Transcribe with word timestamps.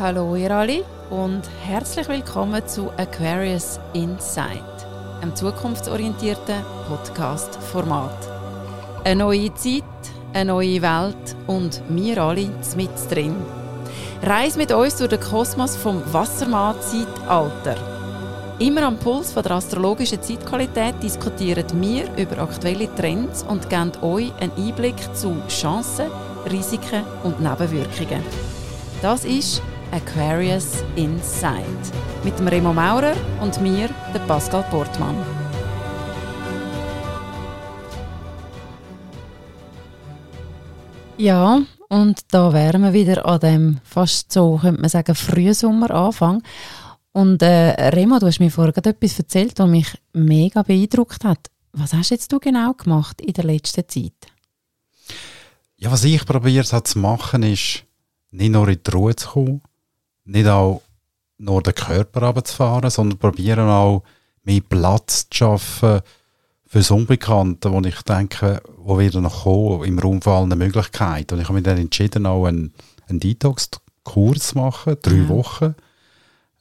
Hallo 0.00 0.34
ihr 0.34 0.50
alle 0.50 0.82
und 1.10 1.42
herzlich 1.62 2.08
willkommen 2.08 2.66
zu 2.66 2.90
Aquarius 2.96 3.78
Insight, 3.92 4.64
einem 5.20 5.36
zukunftsorientierten 5.36 6.64
Podcast-Format. 6.88 8.16
Eine 9.04 9.24
neue 9.24 9.52
Zeit, 9.52 9.84
eine 10.32 10.52
neue 10.52 10.80
Welt 10.80 11.36
und 11.46 11.82
wir 11.90 12.16
alle 12.16 12.48
mit 12.76 13.10
drin. 13.10 13.36
Reise 14.22 14.56
mit 14.56 14.72
uns 14.72 14.96
durch 14.96 15.10
den 15.10 15.20
Kosmos 15.20 15.76
vom 15.76 16.02
Wassermann-Zeitalter. 16.14 17.76
Immer 18.58 18.84
am 18.84 18.96
Puls 18.96 19.32
von 19.32 19.42
der 19.42 19.52
astrologischen 19.52 20.22
Zeitqualität 20.22 20.94
diskutieren 21.02 21.66
wir 21.74 22.04
über 22.16 22.38
aktuelle 22.38 22.88
Trends 22.94 23.42
und 23.42 23.68
geben 23.68 23.92
euch 24.00 24.32
einen 24.40 24.52
Einblick 24.56 24.96
zu 25.14 25.36
Chancen, 25.48 26.06
Risiken 26.50 27.04
und 27.22 27.38
Nebenwirkungen. 27.38 28.24
Das 29.02 29.26
ist 29.26 29.62
Aquarius 29.92 30.84
Insight 30.94 31.64
mit 32.22 32.38
dem 32.38 32.46
Remo 32.46 32.72
Maurer 32.72 33.14
und 33.40 33.60
mir, 33.60 33.88
der 34.14 34.20
Pascal 34.20 34.62
Portmann. 34.70 35.16
Ja, 41.18 41.60
und 41.88 42.20
da 42.30 42.52
wären 42.52 42.82
wir 42.82 42.92
wieder 42.92 43.26
an 43.26 43.40
dem 43.40 43.80
fast 43.82 44.32
so, 44.32 44.58
könnte 44.58 44.80
man 44.80 44.90
sagen, 44.90 45.14
Frühsommer 45.16 45.90
Anfang. 45.90 46.42
Und 47.12 47.42
äh, 47.42 47.70
Remo, 47.90 48.20
du 48.20 48.26
hast 48.26 48.38
mir 48.38 48.50
vorher 48.50 48.76
etwas 48.76 49.18
erzählt, 49.18 49.58
was 49.58 49.68
mich 49.68 49.88
mega 50.12 50.62
beeindruckt 50.62 51.24
hat. 51.24 51.48
Was 51.72 51.92
hast 51.92 52.10
jetzt 52.10 52.32
du 52.32 52.38
genau 52.38 52.74
gemacht 52.74 53.20
in 53.20 53.32
der 53.32 53.44
letzten 53.44 53.88
Zeit? 53.88 54.12
Ja, 55.76 55.90
was 55.90 56.04
ich 56.04 56.24
probiert 56.24 56.72
habe 56.72 56.84
zu 56.84 57.00
machen, 57.00 57.42
ist 57.42 57.84
nicht 58.30 58.52
nur 58.52 58.68
in 58.68 58.80
die 58.86 58.90
Ruhe 58.90 59.16
zu 59.16 59.30
kommen, 59.30 59.62
nicht 60.24 60.46
auch 60.46 60.82
nur 61.38 61.62
den 61.62 61.74
Körper 61.74 62.22
runterzufahren, 62.22 62.90
sondern 62.90 63.18
probieren 63.18 63.68
auch, 63.68 64.02
mehr 64.42 64.60
Platz 64.60 65.28
zu 65.28 65.36
schaffen 65.36 66.00
für 66.66 66.78
das 66.78 66.90
Unbekannte, 66.90 67.72
wo 67.72 67.80
ich 67.80 68.00
denke, 68.02 68.62
wo 68.76 68.98
wieder 68.98 69.20
noch 69.20 69.42
kommen, 69.42 69.84
im 69.84 69.98
Raum 69.98 70.22
von 70.22 70.50
allen 70.50 70.58
Möglichkeiten. 70.58 71.34
Und 71.34 71.40
ich 71.40 71.48
habe 71.48 71.54
mich 71.54 71.64
dann 71.64 71.78
entschieden, 71.78 72.26
auch 72.26 72.46
einen, 72.46 72.72
einen 73.08 73.20
Detox-Kurs 73.20 74.48
zu 74.48 74.58
machen, 74.58 74.96
drei 75.02 75.16
ja. 75.16 75.28
Wochen. 75.28 75.74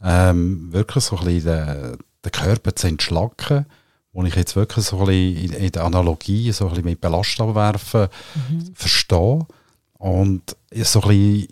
Ähm, 0.02 0.74
wirklich 0.74 1.04
so 1.04 1.18
ein 1.18 1.26
bisschen 1.26 1.46
den, 1.46 1.98
den 2.26 2.32
Körper 2.32 2.76
zu 2.76 2.88
entschlacken, 2.88 3.66
wo 4.12 4.24
ich 4.24 4.36
jetzt 4.36 4.56
wirklich 4.56 4.86
so 4.86 5.00
ein 5.02 5.06
bisschen 5.06 5.54
in, 5.54 5.72
der 5.72 5.84
Analogie, 5.84 6.52
so 6.52 6.66
ein 6.66 6.70
bisschen 6.70 6.86
mit 6.86 7.02
Belastabwerfen 7.02 8.08
mhm. 8.50 8.72
verstehe. 8.74 9.46
Und 10.00 10.56
so 10.74 11.02
ein 11.02 11.08
bisschen 11.08 11.48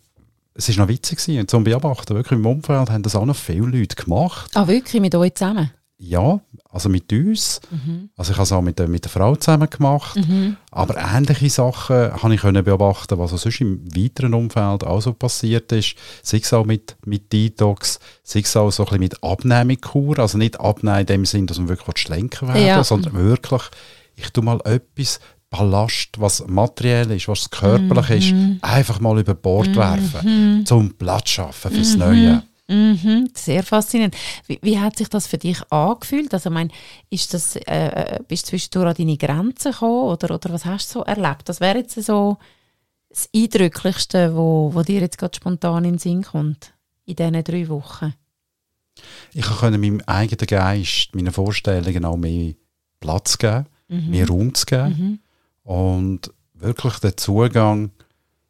es 0.58 0.69
war 0.69 0.86
noch 0.86 0.89
witzig 0.89 1.19
gewesen, 1.19 1.47
zum 1.47 1.63
Beobachten. 1.63 2.16
Wirklich 2.16 2.39
im 2.39 2.45
Umfeld 2.45 2.89
haben 2.89 3.03
das 3.03 3.16
auch 3.16 3.25
noch 3.25 3.36
viele 3.36 3.67
Leute 3.67 3.95
gemacht. 3.95 4.52
Ah, 4.55 4.67
wirklich? 4.67 5.02
Mit 5.02 5.13
euch 5.16 5.36
zusammen? 5.36 5.72
Ja, 6.00 6.39
also 6.69 6.89
mit 6.89 7.11
uns. 7.11 7.59
Mhm. 7.72 8.09
Also 8.16 8.31
ich 8.31 8.38
habe 8.38 8.44
es 8.44 8.52
auch 8.52 8.61
mit 8.61 8.78
der, 8.78 8.88
mit 8.88 9.03
der 9.03 9.09
Frau 9.09 9.35
zusammen 9.35 9.69
gemacht. 9.69 10.16
Mhm. 10.16 10.58
Aber 10.69 10.95
ähnliche 10.97 11.50
Sachen 11.50 12.13
habe 12.22 12.35
ich 12.35 12.41
können 12.41 12.63
beobachten, 12.63 13.17
was 13.17 13.31
sonst 13.31 13.61
im 13.61 13.83
weiteren 13.95 14.35
Umfeld 14.35 14.83
auch 14.83 15.02
so 15.02 15.13
passiert 15.13 15.72
ist. 15.72 15.95
Sei 16.22 16.38
es 16.38 16.53
auch 16.53 16.66
mit, 16.66 16.97
mit 17.05 17.33
Detox, 17.33 18.00
sei 18.23 18.41
es 18.41 18.55
auch 18.55 18.72
so 18.72 18.83
ein 18.83 18.85
bisschen 18.85 19.00
mit 19.00 19.23
Abnehmungskur. 19.23 20.19
Also 20.19 20.38
nicht 20.38 20.59
abnehmen 20.59 21.00
in 21.00 21.05
dem 21.08 21.25
Sinn, 21.25 21.47
dass 21.47 21.58
man 21.58 21.69
wirklich 21.69 21.97
schlenken 21.97 22.47
werden 22.47 22.66
ja. 22.66 22.83
sondern 22.83 23.13
wirklich, 23.13 23.63
ich 24.16 24.30
tue 24.31 24.44
mal 24.44 24.59
etwas 24.66 25.19
Ballast, 25.58 26.09
was 26.19 26.45
materiell 26.47 27.12
ist, 27.12 27.28
was 27.28 27.50
körperlich 27.50 28.31
mm 28.31 28.35
-hmm. 28.35 28.56
ist, 28.56 28.63
einfach 28.63 29.00
mal 29.00 29.19
über 29.19 29.34
Bord 29.34 29.69
mm 29.69 29.72
-hmm. 29.72 29.75
werfen, 29.75 30.66
zum 30.66 30.94
Platz 30.94 31.29
schaffen 31.29 31.72
fürs 31.72 31.95
mm 31.95 32.01
-hmm. 32.01 32.06
Neue. 32.06 32.44
Mhm, 32.69 33.29
sehr 33.34 33.63
faszinierend. 33.63 34.16
Wie, 34.46 34.59
wie, 34.62 34.78
hat 34.78 34.97
sich 34.97 35.07
das 35.07 35.25
für 35.25 35.38
dich 35.38 35.59
angefühlt? 35.72 36.34
Also, 36.34 36.50
ich 36.50 36.53
meine, 36.53 36.69
ist 37.09 37.34
das, 37.34 37.56
äh, 37.56 38.19
bist 38.28 38.46
du 38.46 38.50
zwischendurch 38.50 38.90
an 38.90 38.96
deine 38.97 39.17
Grenzen 39.17 39.72
gekommen 39.72 40.09
oder, 40.09 40.35
oder 40.35 40.51
was 40.51 40.66
hast 40.66 40.90
du 40.90 41.00
so 41.00 41.06
erlebt? 41.06 41.47
Das 41.47 41.62
wäre 41.62 41.78
jetzt 41.78 41.96
so 42.03 42.38
das 43.09 43.29
Eindrücklichste, 43.34 44.35
wo, 44.35 44.72
wo 44.73 44.81
dir 44.84 45.00
jetzt 45.00 45.17
gerade 45.17 45.35
spontan 45.35 45.85
in 45.85 45.94
den 45.94 46.00
Sinn 46.00 46.23
kommt, 46.23 46.73
in 47.06 47.16
diesen 47.16 47.44
drei 47.44 47.69
Wochen. 47.69 48.13
Ich 49.34 49.46
konnte 49.46 49.78
meinem 49.78 50.01
eigenen 50.06 50.46
Geist, 50.46 51.16
meinen 51.16 51.31
Vorstellungen 51.31 52.03
auch 52.03 52.17
mehr 52.17 52.53
Platz 53.00 53.38
geben, 53.38 53.67
mhm. 53.88 54.09
mehr 54.09 54.28
Raum 54.28 54.53
zu 54.53 54.66
geben. 54.66 54.90
Mhm 54.90 55.19
und 55.67 56.31
wirklich 56.53 57.00
den 57.00 57.17
Zugang 57.17 57.91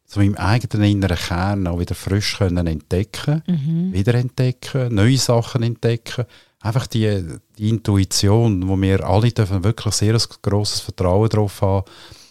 zu 0.04 0.20
meinem 0.20 0.36
eigenen 0.36 0.88
inneren 0.88 1.16
Kern 1.16 1.66
auch 1.66 1.80
wieder 1.80 1.96
frisch 1.96 2.38
können 2.38 2.68
entdecken, 2.68 3.42
mhm. 3.44 3.92
wieder 3.92 4.14
entdecken, 4.14 4.94
neue 4.94 5.18
Sachen 5.18 5.64
entdecken. 5.64 6.26
Einfach 6.60 6.86
die, 6.86 7.24
die 7.58 7.70
Intuition, 7.70 8.68
wo 8.68 8.80
wir 8.80 9.04
alle 9.04 9.32
dürfen 9.32 9.64
wirklich 9.64 9.94
sehr 9.94 10.14
ein 10.14 10.22
grosses 10.42 10.80
Vertrauen 10.80 11.28
darauf 11.28 11.60
haben, 11.60 11.84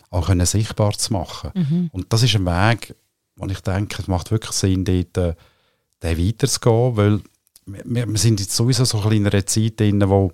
auch 0.10 0.28
können 0.28 0.46
sichtbar 0.46 0.94
zu 0.94 1.12
machen. 1.12 1.52
Mhm. 1.54 1.90
Und 1.92 2.14
das 2.14 2.24
ist 2.24 2.36
ein 2.36 2.46
Weg, 2.46 2.96
wo 3.36 3.46
ich 3.46 3.60
denke, 3.60 4.02
es 4.02 4.08
macht 4.08 4.32
wirklich 4.32 4.54
Sinn, 4.54 4.86
dort 4.86 5.18
äh, 5.18 5.36
den 6.02 6.28
weiterzugehen, 6.28 6.96
weil 6.96 7.22
wir, 7.66 8.08
wir 8.08 8.18
sind 8.18 8.40
jetzt 8.40 8.56
sowieso 8.56 8.86
so 8.86 9.02
in 9.10 9.28
einer 9.28 9.46
Zeit 9.46 9.82
drin, 9.82 10.02
wo 10.08 10.32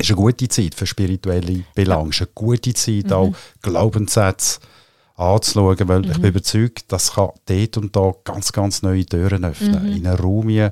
ist 0.00 0.10
eine 0.10 0.16
gute 0.16 0.48
Zeit 0.48 0.74
für 0.74 0.86
spirituelle 0.86 1.64
Belange. 1.74 2.10
Es 2.10 2.16
ist 2.16 2.22
eine 2.22 2.30
gute 2.34 2.74
Zeit, 2.74 3.06
mhm. 3.06 3.12
auch 3.12 3.32
Glaubenssätze 3.62 4.60
anzuschauen, 5.16 5.88
weil 5.88 6.00
mhm. 6.00 6.10
ich 6.10 6.18
bin 6.18 6.30
überzeugt, 6.30 6.84
das 6.88 7.12
kann 7.12 7.30
dort 7.46 7.76
und 7.76 7.94
da 7.94 8.12
ganz, 8.24 8.52
ganz 8.52 8.82
neue 8.82 9.04
Türen 9.04 9.44
öffnen. 9.44 9.82
Mhm. 9.82 9.96
In 9.96 10.06
einem 10.06 10.18
Raum, 10.18 10.70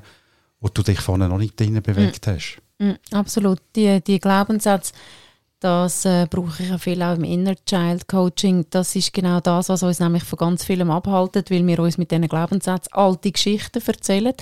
wo 0.59 0.67
du 0.67 0.83
dich 0.83 0.99
vorne 0.99 1.29
noch 1.29 1.37
nicht 1.37 1.59
drinnen 1.59 1.83
bewegt 1.83 2.27
mhm. 2.27 2.31
hast. 2.31 2.57
Mhm. 2.79 2.97
Absolut. 3.11 3.59
Die, 3.75 4.01
die 4.01 4.19
Glaubenssätze, 4.19 4.93
das 5.59 6.05
äh, 6.05 6.25
brauche 6.29 6.63
ich 6.63 6.69
ja 6.69 6.77
viel 6.77 7.01
auch 7.03 7.15
im 7.15 7.25
Inner 7.25 7.55
Child 7.65 8.07
Coaching. 8.07 8.65
Das 8.69 8.95
ist 8.95 9.13
genau 9.13 9.41
das, 9.41 9.69
was 9.69 9.83
uns 9.83 9.99
nämlich 9.99 10.23
von 10.23 10.37
ganz 10.37 10.63
vielem 10.63 10.89
abhaltet, 10.89 11.51
weil 11.51 11.67
wir 11.67 11.79
uns 11.79 11.97
mit 11.97 12.11
diesen 12.11 12.27
Glaubenssätzen 12.27 12.93
alte 12.93 13.31
Geschichten 13.31 13.81
erzählen. 13.85 14.33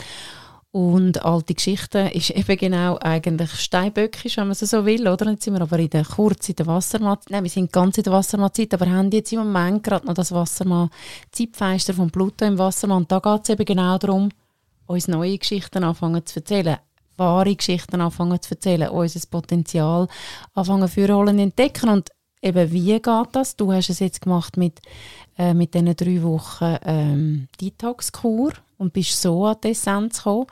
Und 0.77 1.25
alte 1.25 1.55
Geschichten 1.55 2.05
ist 2.09 2.29
eben 2.29 2.55
genau 2.55 2.99
eigentlich 3.01 3.49
steinböckisch, 3.49 4.37
wenn 4.37 4.43
man 4.43 4.51
es 4.51 4.59
so 4.59 4.85
will, 4.85 5.07
oder? 5.07 5.31
Jetzt 5.31 5.45
sind 5.45 5.55
wir 5.55 5.61
aber 5.61 5.79
in 5.79 5.89
der 5.89 6.05
kurz 6.05 6.49
in 6.49 6.55
der 6.55 6.67
Wassermann, 6.67 7.17
nein, 7.29 7.41
wir 7.41 7.49
sind 7.49 7.73
ganz 7.73 7.97
in 7.97 8.03
der 8.03 8.13
Wassermann-Zeit, 8.13 8.75
aber 8.75 8.87
haben 8.87 9.09
jetzt 9.09 9.33
im 9.33 9.39
Moment 9.39 9.81
gerade 9.81 10.05
noch 10.05 10.13
das 10.13 10.31
Wassermann-Zeitfenster 10.31 11.95
von 11.95 12.11
Pluto 12.11 12.45
im 12.45 12.59
Wassermann. 12.59 12.97
Und 12.97 13.11
da 13.11 13.17
geht 13.17 13.41
es 13.41 13.49
eben 13.49 13.65
genau 13.65 13.97
darum, 13.97 14.29
uns 14.85 15.07
neue 15.07 15.39
Geschichten 15.39 15.83
anfangen 15.83 16.23
zu 16.27 16.41
erzählen, 16.41 16.77
wahre 17.15 17.55
Geschichten 17.55 17.99
anfangen 17.99 18.39
zu 18.39 18.51
erzählen, 18.51 18.89
unser 18.89 19.27
Potenzial 19.31 20.07
anfangen 20.53 20.89
für 20.89 21.09
Rollen 21.09 21.39
entdecken. 21.39 21.89
Und 21.89 22.11
eben, 22.43 22.71
wie 22.71 23.01
geht 23.01 23.27
das? 23.31 23.55
Du 23.55 23.73
hast 23.73 23.89
es 23.89 23.97
jetzt 23.97 24.21
gemacht 24.21 24.57
mit, 24.57 24.79
äh, 25.39 25.55
mit 25.55 25.73
diesen 25.73 25.95
drei 25.95 26.21
Wochen 26.21 26.77
ähm, 26.85 27.47
Detox-Kur 27.59 28.53
und 28.77 28.93
bist 28.93 29.21
so 29.21 29.45
an 29.45 29.57
die 29.63 29.69
Essenz 29.69 30.17
gekommen. 30.17 30.47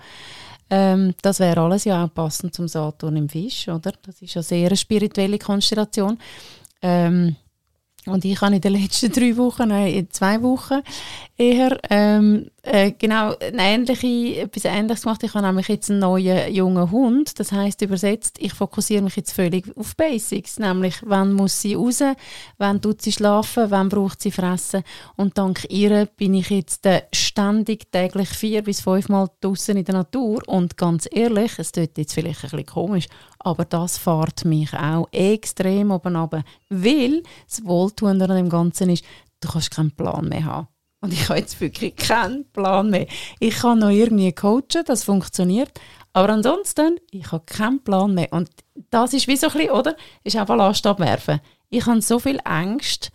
Ähm, 0.69 1.13
das 1.22 1.40
wäre 1.40 1.62
alles 1.62 1.86
ja 1.86 2.03
auch 2.03 2.13
passend 2.13 2.53
zum 2.53 2.68
Saturn 2.68 3.16
im 3.16 3.30
Fisch, 3.30 3.68
oder? 3.68 3.94
Das 4.02 4.22
ist 4.22 4.34
ja 4.34 4.41
sehr 4.41 4.68
eine 4.68 4.78
spirituelle 4.78 5.38
Konstellation. 5.38 6.18
Ähm, 6.81 7.36
und 8.08 8.24
ich 8.24 8.40
habe 8.41 8.56
in 8.56 8.62
den 8.62 8.74
letzten 8.74 9.12
drei 9.12 9.36
Wochen, 9.38 9.69
nein, 9.69 9.94
in 9.94 10.12
zwei 10.12 10.41
Wochen 10.41 10.81
eher 11.38 11.78
ähm, 11.90 12.50
äh, 12.66 12.92
genau 12.92 13.36
ähnliche, 13.40 14.42
etwas 14.42 14.66
Ähnliches 14.66 15.03
gemacht. 15.03 15.24
Ich 15.24 15.34
habe 15.34 15.46
nämlich 15.46 15.68
jetzt 15.68 15.90
einen 15.90 16.00
neuen 16.00 16.54
jungen 16.54 16.89
Hund. 16.89 17.39
Das 17.39 17.51
heißt 17.51 17.81
übersetzt, 17.81 18.38
ich 18.39 18.54
fokussiere 18.54 19.04
mich 19.04 19.16
jetzt 19.16 19.34
völlig 19.34 19.66
auf 19.78 19.95
Basics, 19.95 20.57
nämlich 20.60 20.95
wann 21.04 21.34
muss 21.34 21.62
sie 21.62 21.75
raus, 21.75 22.01
wann 22.57 22.81
tut 22.81 23.01
sie 23.01 23.12
schlafen, 23.12 23.69
wann 23.69 23.89
braucht 23.89 24.22
sie 24.22 24.31
fressen. 24.31 24.84
Und 25.16 25.38
dank 25.38 25.66
ihr 25.69 26.07
bin 26.18 26.34
ich 26.34 26.50
jetzt 26.50 26.86
äh, 26.86 27.04
ständig 27.13 27.92
täglich 27.92 28.30
vier 28.30 28.63
bis 28.63 28.81
fünf 28.81 29.10
Mal 29.10 29.30
draußen 29.42 29.78
in 29.78 29.86
der 29.86 29.95
Natur. 29.95 30.42
Und 30.48 30.75
ganz 30.75 31.07
ehrlich, 31.12 31.60
es 31.60 31.72
tut 31.72 31.98
jetzt 31.98 32.13
vielleicht 32.13 32.44
ein 32.44 32.50
bisschen 32.50 32.66
komisch, 32.66 33.07
aber 33.39 33.66
das 33.66 33.98
fährt 33.98 34.44
mich 34.44 34.74
auch 34.74 35.07
extrem 35.12 35.92
oben 35.92 36.16
runter. 36.16 36.44
Weil 36.69 37.22
das 37.48 37.63
Wohltuende 37.63 38.25
an 38.25 38.38
dem 38.38 38.50
Ganzen 38.50 38.89
ist, 38.89 39.06
du 39.39 39.50
kannst 39.50 39.72
keinen 39.72 39.92
Plan 39.92 40.28
mehr 40.28 40.45
haben. 40.45 40.68
Und 41.06 41.13
ich 41.13 41.30
habe 41.30 41.38
jetzt 41.38 41.62
wirklich 41.62 41.96
keinen 41.96 42.46
Plan 42.52 42.90
mehr. 42.90 43.06
Ich 43.40 43.57
kann 43.57 43.78
noch 43.78 43.90
irgendwie 43.90 44.31
coachen, 44.31 44.84
das 44.88 45.04
funktioniert. 45.04 45.69
Aber 46.13 46.34
ansonsten, 46.34 46.98
ich 47.12 47.31
habe 47.31 47.44
keinen 47.46 47.84
Plan 47.84 48.16
mehr. 48.16 48.34
Und 48.34 48.50
das 48.90 49.13
ist 49.13 49.28
wie 49.28 49.38
so 49.38 49.46
ein 49.50 49.54
bisschen, 49.54 49.69
oder? 49.69 49.96
Ist 50.24 50.36
einfach 50.36 50.56
Last 50.56 50.88
abwerfen. 50.88 51.42
Ich 51.69 51.86
habe 51.86 52.02
so 52.02 52.18
viel 52.18 52.40
Angst 52.44 53.12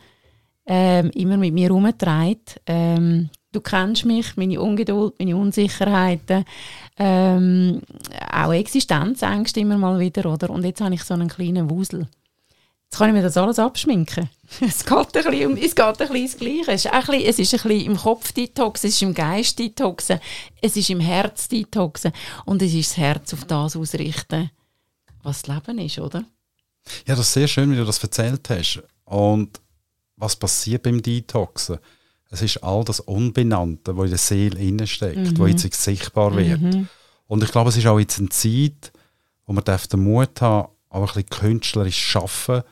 ähm, 0.67 1.11
immer 1.17 1.37
mit 1.37 1.53
mir 1.53 1.65
herumgetragen. 1.65 2.39
Ähm, 2.67 3.31
du 3.51 3.61
kennst 3.61 4.05
mich, 4.05 4.37
meine 4.37 4.61
Ungeduld, 4.61 5.19
meine 5.19 5.37
Unsicherheiten, 5.37 6.45
ähm, 6.97 7.81
auch 8.33 8.53
Existenzängste 8.53 9.59
immer 9.59 9.79
mal 9.79 9.99
wieder, 9.99 10.33
oder? 10.33 10.49
Und 10.51 10.65
jetzt 10.65 10.81
habe 10.81 10.95
ich 10.95 11.03
so 11.03 11.15
einen 11.15 11.27
kleinen 11.27 11.69
Wusel. 11.69 12.07
Jetzt 12.91 12.99
kann 12.99 13.11
ich 13.11 13.15
mir 13.15 13.23
das 13.23 13.37
alles 13.37 13.61
abschminken. 13.61 14.29
Es 14.61 14.85
geht 14.85 15.17
ein 15.17 15.31
bisschen, 15.31 15.57
es 15.59 15.77
geht 15.77 15.81
ein 15.81 15.97
bisschen 15.97 16.17
ins 16.17 16.37
Gleiche. 16.37 16.73
Es 16.73 16.85
ist, 16.85 16.93
ein 16.93 17.01
bisschen, 17.07 17.23
es 17.23 17.39
ist 17.39 17.55
ein 17.55 17.69
bisschen 17.69 17.87
im 17.87 17.97
Kopf 17.97 18.33
detoxen, 18.33 18.89
es 18.89 18.97
ist 18.97 19.03
im 19.03 19.15
Geist 19.15 19.59
detoxen, 19.61 20.19
es 20.61 20.77
ist 20.77 20.91
im 20.91 20.99
Herz 20.99 21.47
detoxen 21.47 22.13
und 22.47 22.61
es 22.61 22.75
ist 22.75 22.91
das 22.91 22.97
Herz 22.97 23.33
auf 23.33 23.45
das 23.45 23.77
ausrichten, 23.77 24.51
was 25.23 25.43
das 25.43 25.55
Leben 25.55 25.79
ist, 25.79 26.01
oder? 26.01 26.25
Ja, 27.07 27.15
das 27.15 27.29
ist 27.29 27.35
sehr 27.35 27.47
schön, 27.47 27.71
wie 27.71 27.77
du 27.77 27.85
das 27.85 28.03
erzählt 28.03 28.51
hast. 28.51 28.83
Und 29.05 29.61
was 30.17 30.35
passiert 30.35 30.83
beim 30.83 31.01
Detoxen? 31.01 31.79
Es 32.29 32.43
ist 32.43 32.57
all 32.65 32.83
das 32.83 32.99
Unbenannte, 32.99 33.97
was 33.97 34.07
in 34.07 34.11
der 34.11 34.19
Seele 34.19 34.59
innesteckt, 34.59 35.17
mhm. 35.17 35.39
wo 35.39 35.47
jetzt 35.47 35.73
sichtbar 35.81 36.37
wird. 36.37 36.61
Mhm. 36.61 36.89
Und 37.29 37.45
ich 37.45 37.53
glaube, 37.53 37.71
es 37.71 37.77
ist 37.77 37.87
auch 37.87 38.01
jetzt 38.01 38.19
eine 38.19 38.31
Zeit, 38.31 38.91
wo 39.47 39.53
man 39.53 39.63
den 39.63 40.01
Mut 40.01 40.41
haben 40.41 40.69
auch 40.89 41.01
ein 41.01 41.07
bisschen 41.07 41.31
künstlerisch 41.31 42.17
arbeiten, 42.17 42.67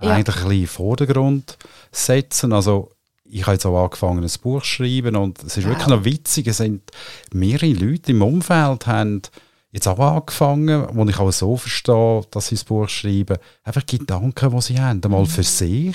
ja. 0.00 0.10
eigentlich 0.12 0.36
ein 0.36 0.42
bisschen 0.42 0.60
in 0.60 0.66
Vordergrund 0.66 1.58
setzen. 1.90 2.52
Also 2.52 2.90
ich 3.24 3.42
habe 3.42 3.52
jetzt 3.52 3.66
auch 3.66 3.84
angefangen, 3.84 4.24
ein 4.24 4.30
Buch 4.42 4.62
zu 4.62 4.66
schreiben 4.66 5.16
und 5.16 5.42
es 5.42 5.56
ist 5.56 5.64
wow. 5.64 5.72
wirklich 5.72 5.88
noch 5.88 6.04
witzig, 6.04 6.46
es 6.46 6.58
sind 6.58 6.90
mehrere 7.32 7.72
Leute 7.72 8.12
im 8.12 8.22
Umfeld 8.22 8.86
haben 8.86 9.22
jetzt 9.70 9.86
auch 9.86 9.98
angefangen, 9.98 10.86
wo 10.92 11.04
ich 11.04 11.18
auch 11.18 11.30
so 11.30 11.56
verstehe, 11.56 12.22
dass 12.30 12.48
sie 12.48 12.54
das 12.54 12.64
Buch 12.64 12.88
schreiben, 12.88 13.36
einfach 13.64 13.84
Gedanken, 13.84 14.50
die 14.50 14.60
sie 14.62 14.80
haben, 14.80 15.02
einmal 15.04 15.26
für 15.26 15.42
sich, 15.42 15.94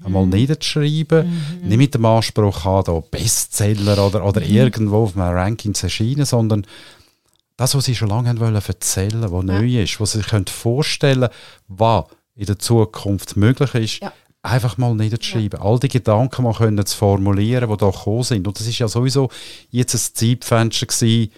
mhm. 0.00 0.06
einmal 0.06 0.26
niederzuschreiben, 0.26 1.26
mhm. 1.62 1.68
nicht 1.68 1.78
mit 1.78 1.94
dem 1.94 2.04
Anspruch 2.04 2.64
haben, 2.64 2.84
da 2.84 3.00
Bestseller 3.00 4.06
oder, 4.06 4.24
oder 4.24 4.40
mhm. 4.40 4.46
irgendwo 4.46 5.04
auf 5.04 5.16
einem 5.16 5.34
Ranking 5.34 5.74
zu 5.74 5.86
erscheinen, 5.86 6.26
sondern 6.26 6.66
das, 7.56 7.74
was 7.74 7.84
sie 7.84 7.94
schon 7.94 8.08
lange 8.08 8.38
wollen 8.40 8.54
erzählen, 8.54 9.22
was 9.22 9.44
ja. 9.44 9.58
neu 9.58 9.82
ist, 9.82 10.00
was 10.00 10.12
sie 10.12 10.20
sich 10.20 10.50
vorstellen 10.50 11.20
können, 11.20 11.32
was 11.68 12.04
in 12.34 12.46
der 12.46 12.58
Zukunft 12.58 13.36
möglich 13.36 13.74
ist, 13.74 14.00
ja. 14.00 14.12
einfach 14.42 14.76
mal 14.76 14.94
niederzuschreiben. 14.94 15.60
Ja. 15.60 15.64
All 15.64 15.78
die 15.78 15.88
Gedanken 15.88 16.42
mal 16.42 16.54
können 16.54 16.84
zu 16.84 16.96
formulieren, 16.96 17.70
die 17.70 17.76
da 17.76 17.90
gekommen 17.90 18.22
sind. 18.22 18.46
Und 18.46 18.58
das 18.58 18.66
ist 18.66 18.78
ja 18.78 18.88
sowieso 18.88 19.30
jetzt 19.70 19.94
ein 19.94 20.14
Zeitfenster 20.14 20.86
gewesen, 20.86 21.30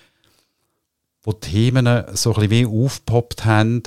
wo 1.22 1.32
Themen 1.32 1.86
so 2.14 2.34
ein 2.34 2.48
bisschen 2.48 2.50
wie 2.50 2.66
aufgepoppt 2.84 3.44
haben, 3.44 3.82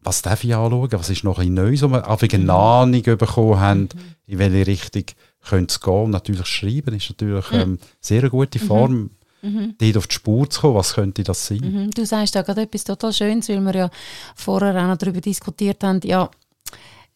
was 0.00 0.22
darf 0.22 0.44
ich 0.44 0.54
anschauen, 0.54 0.92
was 0.92 1.10
ist 1.10 1.24
noch 1.24 1.38
ein 1.38 1.54
Neues, 1.54 1.82
wo 1.82 1.88
wir 1.88 2.08
einfach 2.08 2.28
eine 2.32 2.44
mhm. 2.44 2.50
Ahnung 2.50 3.02
bekommen 3.02 3.60
haben, 3.60 3.80
mhm. 3.80 3.88
in 4.26 4.38
welche 4.38 4.66
Richtung 4.66 5.04
könnte 5.44 5.72
es 5.72 5.80
gehen. 5.80 6.04
Und 6.04 6.10
natürlich 6.10 6.46
schreiben 6.46 6.94
ist 6.94 7.10
natürlich 7.10 7.50
mhm. 7.50 7.58
ähm, 7.58 7.78
sehr 8.00 8.20
eine 8.20 8.30
gute 8.30 8.58
Form, 8.58 8.92
mhm 8.92 9.10
mhm. 9.42 9.74
dort 9.78 9.96
auf 9.96 10.06
die 10.06 10.14
Spur 10.14 10.48
zu 10.48 10.60
kommen. 10.60 10.74
Was 10.74 10.94
könnte 10.94 11.22
das 11.22 11.46
sein? 11.46 11.60
Mhm. 11.60 11.90
Du 11.90 12.04
sagst 12.04 12.34
da 12.34 12.42
gerade 12.42 12.62
etwas 12.62 12.84
total 12.84 13.12
Schönes, 13.12 13.48
weil 13.48 13.60
wir 13.60 13.74
ja 13.74 13.90
vorher 14.34 14.74
auch 14.82 14.88
noch 14.88 14.96
darüber 14.96 15.20
diskutiert 15.20 15.82
haben, 15.82 16.00
ja, 16.04 16.30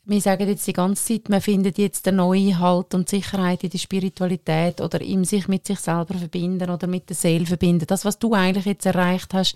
wir 0.05 0.21
sagen 0.21 0.49
jetzt 0.49 0.67
die 0.67 0.73
ganze 0.73 1.05
Zeit, 1.05 1.29
man 1.29 1.41
findet 1.41 1.79
jetzt 1.79 2.07
den 2.07 2.17
neuen 2.17 2.59
Halt 2.59 2.93
und 2.93 3.09
Sicherheit 3.09 3.63
in 3.63 3.71
der 3.71 3.79
Spiritualität 3.79 4.81
oder 4.81 5.01
in 5.01 5.25
sich 5.25 5.47
mit 5.47 5.65
sich 5.65 5.79
selber 5.79 6.15
verbinden 6.15 6.71
oder 6.71 6.89
mit 6.89 7.09
der 7.09 7.15
Seele 7.15 7.47
verbinden. 7.47 7.87
Das, 7.87 8.05
was 8.05 8.19
du 8.19 8.35
eigentlich 8.35 8.65
jetzt 8.65 8.85
erreicht 8.85 9.33
hast 9.33 9.55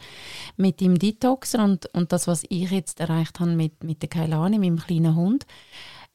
mit 0.56 0.80
dem 0.80 0.98
Detoxen 0.98 1.60
und, 1.60 1.86
und 1.94 2.12
das, 2.12 2.28
was 2.28 2.44
ich 2.48 2.70
jetzt 2.70 3.00
erreicht 3.00 3.40
habe 3.40 3.50
mit, 3.50 3.82
mit 3.82 4.02
der 4.02 4.08
Kailani, 4.08 4.58
meinem 4.58 4.78
kleinen 4.78 5.16
Hund, 5.16 5.46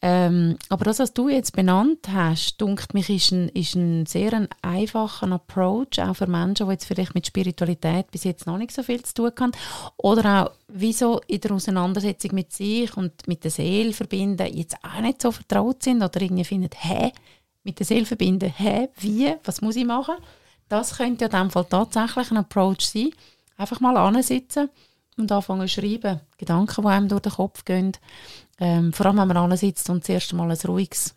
ähm, 0.03 0.57
aber 0.69 0.85
das, 0.85 0.97
was 0.97 1.13
du 1.13 1.29
jetzt 1.29 1.55
benannt 1.55 2.07
hast, 2.11 2.57
dunkt 2.57 2.95
mich, 2.95 3.07
ist 3.07 3.31
ein, 3.31 3.49
ist 3.49 3.75
ein 3.75 4.07
sehr 4.07 4.33
ein 4.33 4.47
einfacher 4.63 5.31
Approach, 5.31 5.99
auch 5.99 6.15
für 6.15 6.25
Menschen, 6.25 6.65
die 6.65 6.71
jetzt 6.71 6.85
vielleicht 6.85 7.13
mit 7.13 7.27
Spiritualität 7.27 8.09
bis 8.09 8.23
jetzt 8.23 8.47
noch 8.47 8.57
nicht 8.57 8.71
so 8.71 8.81
viel 8.81 9.03
zu 9.03 9.13
tun 9.13 9.31
haben. 9.39 9.51
Oder 9.97 10.45
auch, 10.45 10.51
wieso 10.67 11.21
in 11.27 11.41
der 11.41 11.51
Auseinandersetzung 11.51 12.33
mit 12.33 12.51
sich 12.51 12.97
und 12.97 13.27
mit 13.27 13.43
der 13.43 13.51
Seele 13.51 13.93
verbinden, 13.93 14.51
jetzt 14.51 14.77
auch 14.83 15.01
nicht 15.01 15.21
so 15.21 15.31
vertraut 15.31 15.83
sind 15.83 16.01
oder 16.01 16.19
irgendwie 16.19 16.45
finden, 16.45 16.71
hä, 16.75 17.11
mit 17.63 17.77
der 17.77 17.85
Seele 17.85 18.07
verbinden, 18.07 18.51
hä, 18.57 18.89
wie, 18.97 19.35
was 19.43 19.61
muss 19.61 19.75
ich 19.75 19.85
machen? 19.85 20.15
Das 20.67 20.97
könnte 20.97 21.25
ja 21.25 21.31
in 21.31 21.45
dem 21.45 21.51
Fall 21.51 21.65
tatsächlich 21.65 22.31
ein 22.31 22.37
Approach 22.37 22.87
sein. 22.87 23.11
Einfach 23.55 23.79
mal 23.81 23.97
ansitzen 23.97 24.69
und 25.17 25.31
anfangen 25.31 25.67
zu 25.67 25.79
schreiben. 25.79 26.21
Gedanken, 26.39 26.81
die 26.81 26.87
einem 26.87 27.07
durch 27.07 27.21
den 27.21 27.33
Kopf 27.33 27.65
gehen 27.65 27.91
ähm, 28.61 28.93
vor 28.93 29.07
allem, 29.07 29.17
wenn 29.17 29.27
man 29.27 29.37
ansitzt 29.37 29.89
und 29.89 30.03
das 30.03 30.09
erste 30.09 30.35
Mal 30.35 30.49
ein 30.49 30.57
ruhiges, 30.65 31.15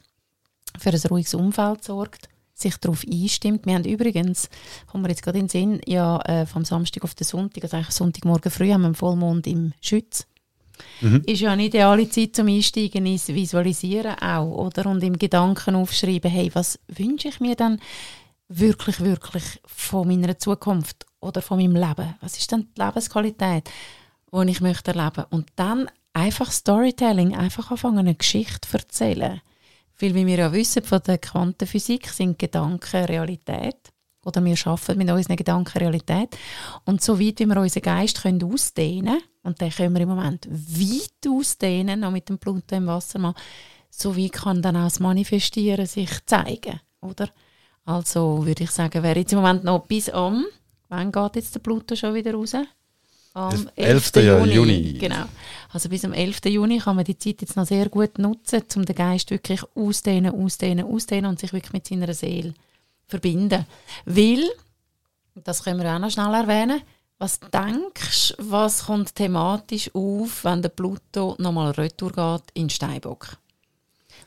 für 0.79 0.91
ein 0.91 1.01
ruhiges 1.11 1.35
Umfeld 1.35 1.85
sorgt, 1.85 2.29
sich 2.55 2.77
darauf 2.79 3.05
einstimmt. 3.07 3.67
Wir 3.67 3.75
haben 3.75 3.85
übrigens, 3.85 4.49
kommen 4.87 5.05
wir 5.05 5.11
jetzt 5.11 5.23
gerade 5.23 5.39
in 5.39 5.47
den 5.47 5.51
Sinn, 5.51 5.81
ja, 5.87 6.21
äh, 6.23 6.47
vom 6.47 6.65
Samstag 6.65 7.05
auf 7.05 7.15
den 7.15 7.27
Sonntag, 7.27 7.65
also 7.65 7.77
eigentlich 7.77 7.95
Sonntagmorgen 7.95 8.51
früh, 8.51 8.73
haben 8.73 8.81
wir 8.81 8.87
einen 8.87 8.95
Vollmond 8.95 9.47
im 9.47 9.73
Schütz. 9.81 10.27
Mhm. 11.03 11.23
Ist 11.27 11.41
ja 11.41 11.53
eine 11.53 11.65
ideale 11.65 12.09
Zeit 12.09 12.35
zum 12.35 12.49
Einsteigen 12.49 13.07
ins 13.07 13.29
Visualisieren 13.29 14.19
auch, 14.19 14.51
oder? 14.51 14.87
Und 14.87 15.05
im 15.05 15.19
Gedanken 15.19 15.75
aufschreiben, 15.75 16.31
hey, 16.31 16.51
was 16.55 16.79
wünsche 16.89 17.29
ich 17.29 17.41
mir 17.41 17.57
dann 17.57 17.79
wirklich, 18.49 19.01
wirklich 19.01 19.61
von 19.67 20.09
meiner 20.09 20.39
Zukunft 20.39 21.05
oder 21.21 21.43
von 21.43 21.59
meinem 21.59 21.77
Leben? 21.77 22.15
Was 22.21 22.39
ist 22.39 22.51
denn 22.51 22.69
die 22.77 22.81
Lebensqualität, 22.81 23.71
die 24.33 24.51
ich 24.51 24.61
möchte 24.61 24.95
erleben? 24.95 25.25
Und 25.31 25.49
dann 25.57 25.89
einfach 26.15 26.51
Storytelling, 26.51 27.37
einfach 27.37 27.71
anfangen, 27.71 27.99
eine 27.99 28.15
Geschichte 28.15 28.69
zu 28.69 28.79
erzählen. 28.79 29.43
Weil, 30.01 30.15
wie 30.15 30.27
wir 30.27 30.39
ja 30.39 30.53
wissen 30.53 30.83
von 30.83 31.01
der 31.07 31.19
Quantenphysik, 31.19 32.09
sind 32.09 32.39
Gedanken 32.39 33.05
Realität. 33.05 33.77
Oder 34.25 34.43
wir 34.43 34.57
arbeiten 34.65 34.99
mit 34.99 35.11
unseren 35.11 35.37
Gedanken 35.37 35.79
Realität. 35.79 36.37
Und 36.85 37.03
so 37.03 37.21
weit, 37.21 37.41
wie 37.41 37.47
wir 37.47 37.61
unseren 37.61 37.83
Geist 37.83 38.23
können 38.23 38.43
ausdehnen 38.43 39.21
und 39.43 39.61
den 39.61 39.71
können 39.71 39.95
wir 39.95 40.01
im 40.01 40.09
Moment 40.09 40.49
weit 40.51 41.29
ausdehnen, 41.31 42.01
noch 42.01 42.11
mit 42.11 42.29
dem 42.29 42.39
Pluto 42.39 42.75
im 42.75 42.87
Wassermann, 42.87 43.35
so 43.91 44.17
wie 44.17 44.31
kann 44.31 44.63
dann 44.63 44.77
auch 44.77 44.85
das 44.85 45.01
Manifestieren 45.01 45.87
sich 45.87 46.25
zeigen, 46.27 46.81
oder? 47.01 47.29
Also 47.85 48.45
würde 48.47 48.65
ich 48.65 48.71
sagen, 48.71 49.03
wäre 49.03 49.21
jetzt 49.21 49.33
im 49.33 49.41
Moment 49.41 49.63
noch 49.63 49.87
bis 49.87 50.09
am, 50.09 50.47
wann 50.89 51.13
geht 51.13 51.37
jetzt 51.37 51.55
der 51.55 51.61
Pluto 51.61 51.95
schon 51.95 52.15
wieder 52.15 52.33
raus? 52.33 52.57
Am 53.35 53.69
11. 53.77 54.13
11. 54.15 54.25
Juni. 54.25 54.53
Juni. 54.53 54.93
Genau. 54.95 55.25
Also 55.73 55.89
bis 55.89 56.05
am 56.05 56.13
11. 56.13 56.47
Juni 56.47 56.79
kann 56.79 56.97
man 56.97 57.05
die 57.05 57.19
Zeit 57.19 57.41
jetzt 57.41 57.57
noch 57.57 57.67
sehr 57.67 57.89
gut 57.89 58.19
nutzen, 58.19 58.63
um 58.77 58.85
den 58.85 58.95
Geist 58.95 59.31
wirklich 59.31 59.61
ausdehnen, 59.75 60.33
ausdehnen, 60.33 60.87
ausdehnen 60.87 61.27
und 61.27 61.41
sich 61.41 61.53
wirklich 61.53 61.73
mit 61.73 61.87
seiner 61.87 62.15
Seele 62.15 62.55
verbinden. 63.07 63.67
Weil, 64.05 64.49
das 65.35 65.65
können 65.65 65.83
wir 65.83 65.93
auch 65.93 65.99
noch 65.99 66.11
schnell 66.11 66.33
erwähnen, 66.33 66.81
was 67.19 67.41
denkst 67.41 68.35
du, 68.37 68.51
was 68.51 68.87
kommt 68.87 69.15
thematisch 69.15 69.91
auf, 69.95 70.45
wenn 70.45 70.63
der 70.63 70.69
Pluto 70.69 71.35
nochmal 71.39 71.73
retour 71.73 72.13
geht 72.13 72.51
in 72.55 72.71
Steinbock? 72.71 73.37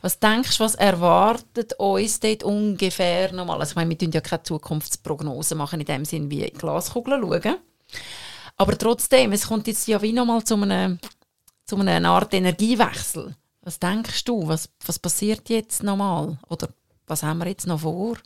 Was 0.01 0.19
denkst 0.19 0.57
du, 0.57 0.63
was 0.63 0.75
erwartet 0.75 1.73
uns 1.79 2.19
dort 2.19 2.43
ungefähr 2.43 3.31
nochmal? 3.33 3.59
Also 3.59 3.71
ich 3.71 3.75
meine, 3.77 3.89
wir 3.89 3.97
tun 3.97 4.11
ja 4.11 4.21
keine 4.21 4.43
Zukunftsprognose 4.43 5.55
machen, 5.55 5.79
in 5.79 5.85
dem 5.85 6.05
Sinn 6.05 6.29
wie 6.29 6.43
in 6.43 6.57
Glaskugeln 6.57 7.21
schauen. 7.21 7.57
Aber 8.57 8.77
trotzdem, 8.77 9.31
es 9.31 9.47
kommt 9.47 9.67
jetzt 9.67 9.87
ja 9.87 10.01
wie 10.01 10.13
nochmal 10.13 10.43
zu 10.43 10.55
einer, 10.55 10.97
zu 11.65 11.77
einer 11.77 12.09
Art 12.09 12.33
Energiewechsel. 12.33 13.35
Was 13.61 13.79
denkst 13.79 14.23
du? 14.25 14.47
Was, 14.47 14.69
was 14.85 14.97
passiert 14.97 15.49
jetzt 15.49 15.83
nochmal? 15.83 16.39
Oder 16.49 16.69
was 17.05 17.23
haben 17.23 17.39
wir 17.39 17.47
jetzt 17.47 17.67
noch 17.67 17.81
vor? 17.81 18.17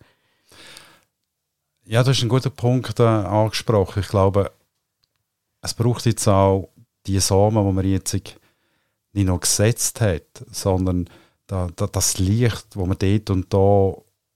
Ja, 1.84 2.04
das 2.04 2.18
ist 2.18 2.24
ein 2.24 2.30
guter 2.30 2.50
Punkt 2.50 3.00
äh, 3.00 3.04
angesprochen. 3.04 4.02
Ich 4.02 4.08
glaube, 4.08 4.52
es 5.62 5.74
braucht 5.74 6.06
jetzt 6.06 6.28
auch 6.28 6.70
die 7.06 7.20
Samen, 7.20 7.68
die 7.68 7.74
man 7.74 7.86
jetzt 7.86 8.14
nicht 8.14 8.38
noch 9.14 9.40
gesetzt 9.40 10.00
hat, 10.00 10.46
sondern 10.52 11.10
das 11.48 12.18
Licht, 12.18 12.68
das 12.70 12.86
man 12.86 12.98
dort 12.98 13.30
und 13.30 13.54
da 13.54 13.94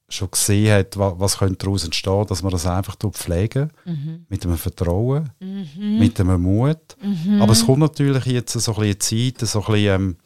schon 0.07 0.31
gesehen 0.31 0.71
hat, 0.71 0.97
was, 0.97 1.13
was 1.17 1.37
könnte 1.39 1.65
daraus 1.65 1.83
entstehen, 1.83 2.25
dass 2.27 2.43
man 2.43 2.51
das 2.51 2.65
einfach 2.65 2.95
pflegen 3.11 3.71
mhm. 3.85 4.25
mit 4.29 4.45
einem 4.45 4.57
Vertrauen, 4.57 5.31
mhm. 5.39 5.99
mit 5.99 6.19
einem 6.19 6.41
Mut. 6.41 6.95
Mhm. 7.01 7.41
Aber 7.41 7.53
es 7.53 7.65
kommt 7.65 7.79
natürlich 7.79 8.25
jetzt 8.25 8.53
so 8.53 8.75
ein 8.75 8.95
bisschen 8.95 9.35
Zeit, 9.35 9.47
so 9.47 9.59
ein 9.61 9.65
bisschen, 9.65 10.01
ähm, 10.01 10.17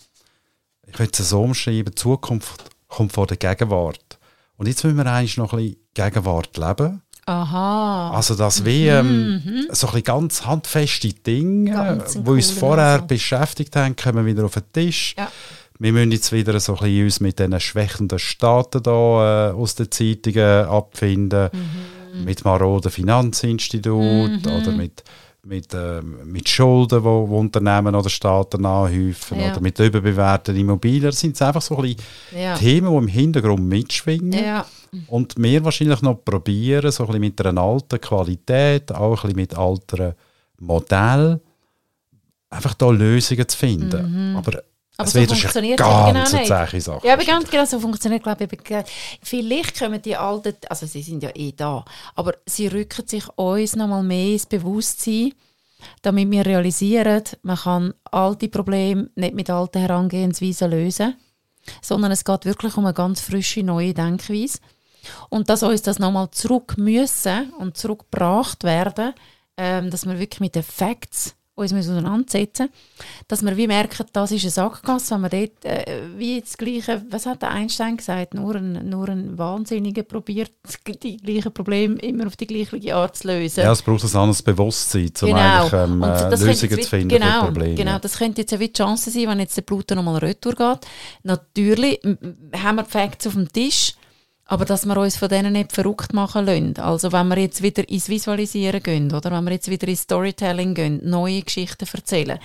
ich 0.88 1.00
würde 1.00 1.12
es 1.18 1.30
so 1.30 1.42
umschreiben, 1.42 1.86
die 1.86 1.96
Zukunft 1.96 2.70
kommt 2.88 3.14
vor 3.14 3.28
der 3.28 3.38
Gegenwart. 3.38 4.20
Und 4.58 4.68
jetzt 4.68 4.84
müssen 4.84 4.98
wir 4.98 5.06
eigentlich 5.06 5.38
noch 5.38 5.54
ein 5.54 5.60
bisschen 5.60 5.78
Gegenwart 5.94 6.58
leben. 6.58 7.02
Aha. 7.26 8.12
Also 8.12 8.34
das 8.34 8.66
wie 8.66 8.88
ähm, 8.88 9.36
mhm. 9.36 9.68
so 9.72 9.88
ein 9.88 9.94
bisschen 9.94 10.04
ganz 10.04 10.46
handfeste 10.46 11.14
Dinge, 11.14 12.04
die 12.14 12.30
uns 12.30 12.52
vorher 12.52 12.94
also. 12.94 13.06
beschäftigt 13.06 13.76
haben, 13.76 13.96
kommen 13.96 14.26
wieder 14.26 14.46
auf 14.46 14.56
den 14.56 14.64
Tisch. 14.74 15.16
Ja 15.18 15.32
wir 15.80 15.94
müssen 15.94 16.12
jetzt 16.12 16.32
wieder 16.34 16.60
so 16.60 16.74
ein 16.74 16.80
bisschen 16.80 17.04
uns 17.06 17.20
mit 17.22 17.40
diesen 17.40 17.60
schwächenden 17.60 18.20
Staaten 18.20 18.84
da, 18.84 19.50
äh, 19.50 19.54
aus 19.54 19.76
den 19.76 19.90
Zeitungen 19.90 20.66
abfinden, 20.66 21.50
mhm. 21.54 22.26
mit 22.26 22.44
maroden 22.44 22.92
Finanzinstitut 22.92 24.46
mhm. 24.46 24.52
oder 24.52 24.72
mit, 24.74 25.04
mit, 25.44 25.74
äh, 25.74 26.02
mit 26.02 26.50
Schulden, 26.50 27.02
die 27.02 27.08
Unternehmen 27.08 27.96
oder 27.96 28.10
Staaten 28.10 28.66
anhäufen 28.66 29.40
ja. 29.40 29.52
oder 29.52 29.62
mit 29.62 29.80
überbewerteten 29.80 30.60
Immobilien. 30.60 31.06
Das 31.12 31.20
sind 31.22 31.42
einfach 31.42 31.62
so 31.62 31.78
ein 31.78 31.84
bisschen 31.84 32.02
ja. 32.38 32.58
Themen, 32.58 32.92
die 32.92 32.98
im 32.98 33.08
Hintergrund 33.08 33.64
mitschwingen. 33.64 34.34
Ja. 34.34 34.66
Und 35.08 35.36
wir 35.38 35.64
wahrscheinlich 35.64 36.02
noch 36.02 36.26
probieren, 36.26 36.92
so 36.92 37.04
ein 37.04 37.08
bisschen 37.08 37.22
mit 37.22 37.46
einer 37.46 37.62
alten 37.62 38.02
Qualität, 38.02 38.92
auch 38.92 39.24
ein 39.24 39.30
bisschen 39.30 39.36
mit 39.38 39.58
alteren 39.58 40.14
Modellen, 40.60 41.40
einfach 42.50 42.74
da 42.74 42.90
Lösungen 42.90 43.48
zu 43.48 43.58
finden. 43.58 44.32
Mhm. 44.32 44.36
Aber 44.36 44.62
Aber 45.00 45.10
so 45.10 45.24
funktioniert 45.24 45.80
es 45.80 45.86
ganz 45.86 46.08
genau 46.08 46.38
nicht. 46.38 46.82
Sache. 46.82 47.08
Ja, 47.08 47.14
aber 47.14 47.24
ganz 47.24 47.50
genau 47.50 47.64
so 47.64 47.80
funktioniert, 47.80 48.22
glaube 48.22 48.44
ich. 48.44 48.52
eben, 48.52 48.84
Vielleicht 49.24 49.80
kommen 49.80 50.02
die 50.02 50.18
alten, 50.18 50.56
also 50.68 50.86
sie 50.86 51.02
sind 51.02 51.24
ja 51.24 51.30
eh 51.34 51.54
da, 51.54 51.86
aber 52.16 52.34
sie 52.46 52.68
rücken 52.68 53.08
sich 53.08 53.26
uns 53.38 53.78
nochmal 53.78 54.04
mehr 54.04 54.34
ins 54.34 54.46
Bewusstsein, 54.46 55.32
damit 56.02 56.30
wir 56.30 56.46
realisieren, 56.46 57.24
man 57.44 57.56
kann 57.56 57.94
alte 58.12 58.50
Probleme 58.50 59.10
nicht 59.16 59.36
mit 59.36 59.50
alten 59.50 59.80
Herangehensweisen 59.80 60.70
lösen, 60.70 61.16
sondern 61.82 62.12
es 62.12 62.26
geht 62.26 62.44
wirklich 62.44 62.76
um 62.76 62.86
eine 62.86 62.94
ganz 62.94 63.22
frische, 63.22 63.64
neue 63.64 63.94
Denkweise. 63.94 64.60
Und 65.30 65.50
dass 65.50 65.64
uns 65.64 65.82
das 65.82 66.00
nochmal 66.00 66.30
zurück 66.32 66.78
müssen 66.78 67.52
und 67.52 67.78
zurückgebracht 67.78 68.66
werden, 68.66 69.14
ähm, 69.56 69.92
dass 69.92 70.06
wir 70.06 70.20
wirklich 70.20 70.42
mit 70.42 70.56
den 70.56 70.64
Facts 70.64 71.36
uns 71.60 71.74
müssen 71.74 71.92
auseinandersetzen 71.92 72.70
dass 73.28 73.44
wir 73.44 73.56
wie 73.58 73.68
merken, 73.68 74.06
das 74.12 74.32
ist 74.32 74.44
eine 74.44 74.52
Sackgasse, 74.52 75.14
wenn 75.14 75.22
man 75.22 75.30
dort 75.30 75.66
äh, 75.66 76.02
wie 76.18 76.42
das 76.42 76.58
Gleiche, 76.58 77.04
was 77.10 77.26
hat 77.26 77.42
der 77.42 77.52
Einstein 77.52 77.98
gesagt, 77.98 78.34
nur 78.34 78.56
ein, 78.56 78.90
nur 78.90 79.08
ein 79.08 79.38
Wahnsinniger 79.38 80.04
probiert, 80.04 80.52
die 81.04 81.18
gleichen 81.18 81.54
Probleme 81.54 81.96
immer 82.00 82.28
auf 82.28 82.36
die 82.36 82.48
gleiche 82.48 82.96
Art 82.96 83.18
zu 83.18 83.28
lösen. 83.28 83.62
Ja, 83.62 83.72
es 83.72 83.82
braucht 83.82 84.04
ein 84.04 84.16
anderes 84.16 84.42
Bewusstsein, 84.42 85.12
um 85.22 85.28
Genau. 85.28 85.40
eigentlich 85.40 85.74
ähm, 85.74 86.04
äh, 86.04 86.30
Lösungen 86.30 86.72
jetzt 86.72 86.84
zu 86.84 86.90
finden 86.90 87.10
genau, 87.10 87.40
für 87.40 87.46
Probleme. 87.52 87.76
Genau, 87.76 88.00
das 88.00 88.18
könnte 88.18 88.42
jetzt 88.42 88.52
ja 88.52 88.60
wie 88.60 88.68
die 88.68 88.74
Chance 88.74 89.12
sein, 89.12 89.28
wenn 89.28 89.40
jetzt 89.40 89.58
der 89.58 89.62
Pluto 89.62 89.96
nochmal 89.96 90.18
retour 90.18 90.54
geht. 90.54 90.80
Natürlich 91.24 92.00
haben 92.04 92.76
wir 92.78 92.84
die 92.84 92.90
Facts 92.90 93.28
auf 93.28 93.34
dem 93.34 93.52
Tisch, 93.52 93.94
aber 94.52 94.66
dass 94.66 94.88
wir 94.88 94.98
uns 94.98 95.16
von 95.16 95.30
denen 95.30 95.54
nicht 95.54 95.74
verrückt 95.74 96.12
machen 96.12 96.48
lassen. 96.48 96.78
Also 96.80 97.12
wenn 97.12 97.28
wir 97.28 97.38
jetzt 97.38 97.62
wieder 97.62 97.88
ins 97.88 98.10
Visualisieren 98.10 98.82
gehen, 98.82 99.14
oder? 99.14 99.32
Wenn 99.32 99.44
wir 99.44 99.52
jetzt 99.52 99.70
wieder 99.70 99.88
ins 99.88 100.02
Storytelling 100.02 100.74
gehen, 100.74 101.00
neue 101.04 101.44
Geschichten 101.44 101.88
erzählen, 101.94 102.40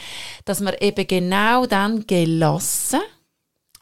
dass 0.44 0.60
wir 0.60 0.80
eben 0.82 1.06
genau 1.06 1.64
dann 1.64 2.06
gelassen 2.06 3.00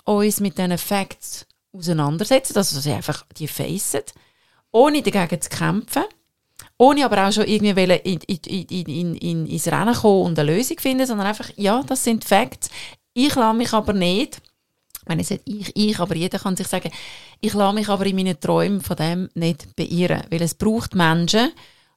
uns 0.05 0.39
mit 0.39 0.57
diesen 0.57 0.79
Facts 0.79 1.47
auseinandersetzen, 1.73 2.57
also 2.57 2.79
sie 2.79 2.93
einfach 2.93 3.27
die 3.37 3.49
facen, 3.49 4.03
ohne 4.71 5.03
dagegen 5.03 5.41
zu 5.41 5.51
kämpfen, 5.51 6.05
ohne 6.79 7.05
aber 7.05 7.27
auch 7.27 7.33
schon 7.33 7.47
irgendwie 7.47 7.83
in, 8.05 8.21
in, 8.21 8.87
in, 8.87 9.15
in, 9.17 9.47
ins 9.47 9.67
Rennen 9.67 9.95
kommen 9.95 10.27
und 10.27 10.39
eine 10.39 10.55
Lösung 10.55 10.79
finden, 10.79 11.07
sondern 11.07 11.27
einfach, 11.27 11.51
ja, 11.57 11.83
das 11.83 12.05
sind 12.05 12.25
Facts. 12.25 12.71
Ich 13.15 13.35
lasse 13.35 13.57
mich 13.57 13.73
aber 13.73 13.93
nicht, 13.93 14.41
ich 15.09 15.27
sage 15.27 15.43
ich, 15.45 15.77
ich, 15.77 15.99
aber 15.99 16.15
jeder 16.15 16.39
kann 16.39 16.57
sich 16.57 16.69
sagen, 16.69 16.91
ich 17.41 17.55
lasse 17.55 17.75
mich 17.75 17.89
aber 17.89 18.07
in 18.07 18.17
meinen 18.17 18.39
Träumen 18.39 18.81
von 18.81 18.97
dem 18.97 19.29
nicht 19.35 19.75
beirren, 19.77 20.25
weil 20.31 20.43
es 20.43 20.55
braucht 20.55 20.95
Menschen, 20.95 21.53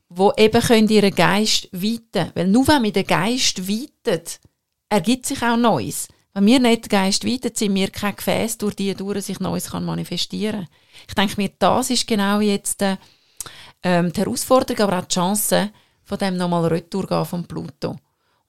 die 0.10 0.30
eben 0.38 0.62
können 0.62 0.90
ihren 0.90 1.16
Geist 1.16 1.70
weiten 1.72 2.32
Weil 2.34 2.48
nur 2.48 2.68
wenn 2.68 2.84
wir 2.84 2.92
den 2.92 3.06
Geist 3.06 3.68
weiten, 3.68 4.22
ergibt 4.90 5.26
sich 5.26 5.42
auch 5.42 5.58
Neues. 5.58 6.08
Wenn 6.34 6.46
wir 6.48 6.60
nicht 6.60 6.86
den 6.86 6.90
Geist 6.90 7.26
weiten, 7.26 7.56
sind 7.56 7.76
wir 7.76 7.90
kein 7.90 8.16
Gefäß, 8.16 8.58
durch 8.58 8.76
die 8.76 8.94
durch 8.94 9.26
sich 9.26 9.40
Neues 9.40 9.72
kann 9.72 9.86
manifestieren 9.86 10.68
Ich 11.08 11.14
denke 11.14 11.36
mir, 11.38 11.50
das 11.58 11.90
ist 11.90 12.08
genau 12.08 12.40
jetzt 12.40 12.82
äh, 12.82 12.98
ähm, 13.84 14.12
die 14.12 14.20
Herausforderung, 14.20 14.84
aber 14.84 15.00
auch 15.00 15.06
die 15.06 15.14
Chance, 15.14 15.72
von 16.04 16.18
dem 16.18 16.38
nochmal 16.38 16.66
retour 16.68 17.08
gehen 17.08 17.26
vom 17.26 17.46
Pluto. 17.46 17.96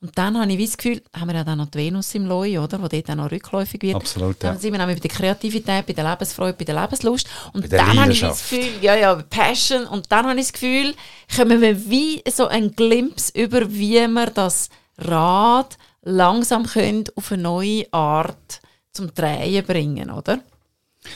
Und 0.03 0.17
dann 0.19 0.39
habe 0.39 0.53
ich 0.53 0.59
wie 0.59 0.67
das 0.67 0.77
Gefühl, 0.77 1.03
haben 1.15 1.29
wir 1.29 1.37
ja 1.37 1.45
dann 1.45 1.59
noch 1.59 1.71
die 1.71 1.79
Venus 1.79 2.15
im 2.15 2.27
Leu, 2.27 2.61
oder? 2.61 2.81
Wo 2.83 2.87
dort 2.87 3.09
dann 3.09 3.17
noch 3.19 3.31
rückläufig 3.31 3.81
wird. 3.83 3.97
Absolut, 3.97 4.43
ja. 4.43 4.51
Dann 4.51 4.59
sind 4.59 4.73
wir 4.73 4.79
nämlich 4.79 5.01
bei 5.01 5.09
der 5.09 5.17
Kreativität, 5.17 5.87
bei 5.87 5.95
der 5.95 6.09
Lebensfreude, 6.11 6.53
bei 6.53 6.65
der 6.65 6.81
Lebenslust. 6.81 7.27
Und 7.55 7.71
der 7.73 7.79
dann 7.79 8.01
habe 8.01 8.13
ich 8.13 8.21
das. 8.21 8.49
Gefühl, 8.49 8.69
ja, 8.83 8.95
ja, 8.95 9.15
Passion. 9.15 9.87
Und 9.87 10.13
dann 10.13 10.27
habe 10.27 10.39
ich 10.39 10.47
das 10.47 10.53
Gefühl, 10.53 10.95
kommen 11.35 11.63
wir 11.63 11.89
wie 11.89 12.23
so 12.31 12.47
ein 12.47 12.77
Glimpse 12.77 13.33
über, 13.35 13.73
wie 13.73 14.07
wir 14.07 14.27
das 14.27 14.69
Rad 14.99 15.79
langsam 16.03 16.67
können 16.67 17.05
auf 17.17 17.33
eine 17.33 17.43
neue 17.43 17.93
Art 17.93 18.61
zum 18.93 19.13
Drehen 19.15 19.65
bringen, 19.65 20.11
oder? 20.11 20.41